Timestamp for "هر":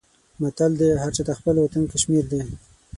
1.03-1.11